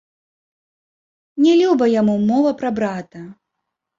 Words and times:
Не 1.43 1.51
люба 1.59 1.85
яму 2.01 2.15
мова 2.31 2.51
пра 2.61 2.69
брата. 2.79 3.21